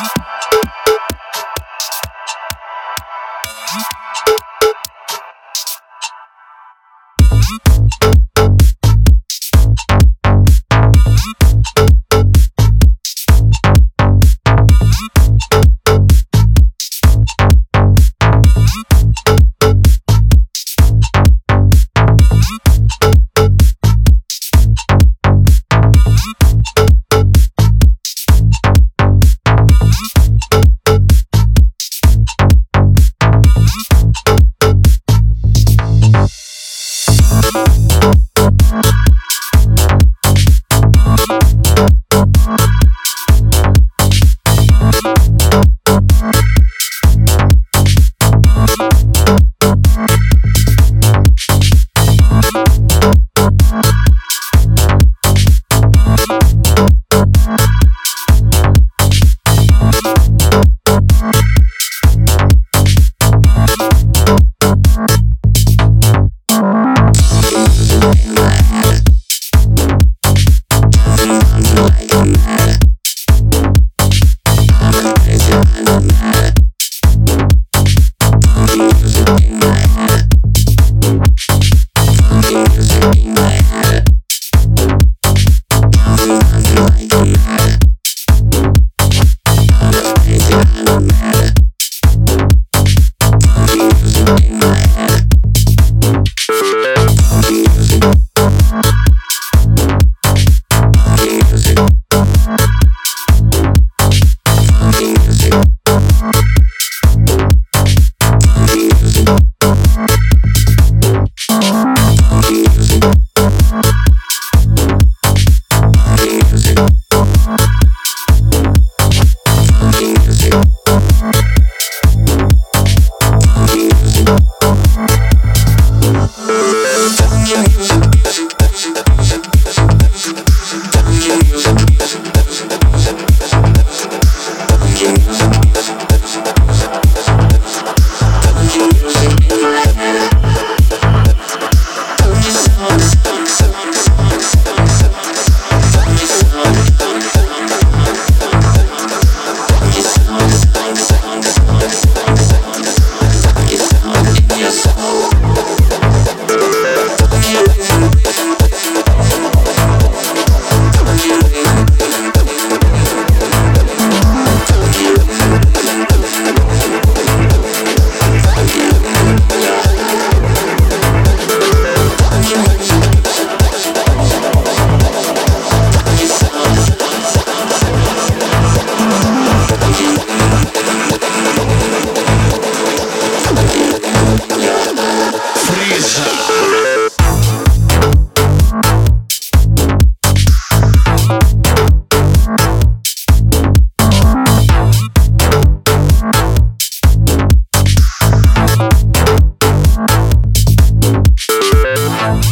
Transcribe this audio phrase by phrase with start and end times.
[0.00, 0.39] Bye.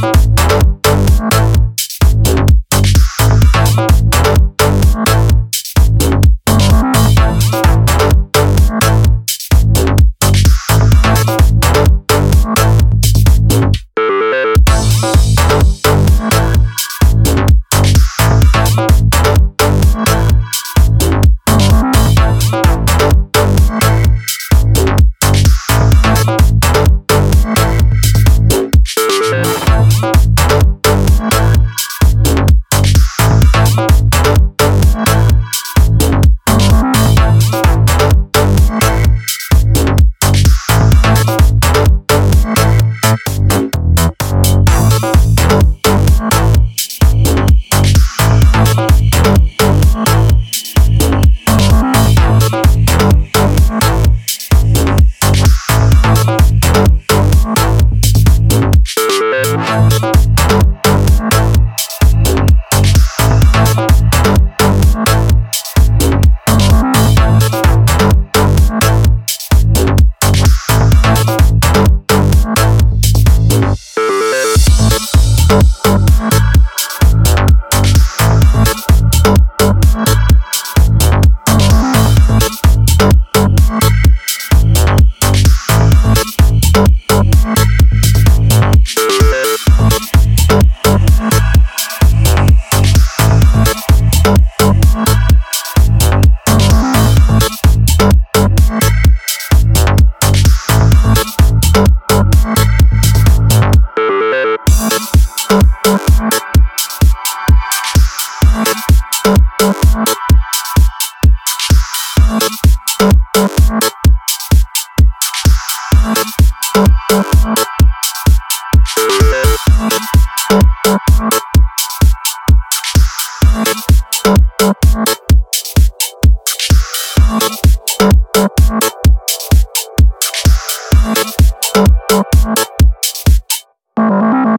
[0.00, 0.27] Thank